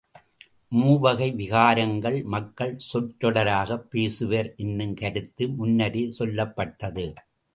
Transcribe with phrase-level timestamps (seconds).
[0.67, 7.13] மூவகை விகாரங்கள் மக்கள் சொற்றொடராகப் பேசுவர் என்னும் கருத்து முன்னரே சொல்லப்பட்டது.